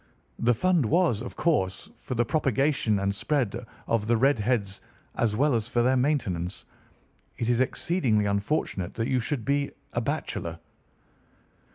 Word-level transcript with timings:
The 0.39 0.55
fund 0.55 0.83
was, 0.87 1.21
of 1.21 1.35
course, 1.35 1.91
for 1.95 2.15
the 2.15 2.25
propagation 2.25 2.97
and 2.97 3.13
spread 3.13 3.67
of 3.85 4.07
the 4.07 4.17
red 4.17 4.39
heads 4.39 4.81
as 5.13 5.35
well 5.35 5.53
as 5.53 5.69
for 5.69 5.83
their 5.83 5.95
maintenance. 5.95 6.65
It 7.37 7.47
is 7.49 7.61
exceedingly 7.61 8.25
unfortunate 8.25 8.95
that 8.95 9.07
you 9.09 9.19
should 9.19 9.45
be 9.45 9.69
a 9.93 10.01
bachelor. 10.01 10.57